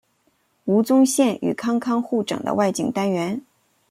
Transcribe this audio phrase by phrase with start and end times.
[0.65, 3.45] 吴宗宪与康康互整的外景单元。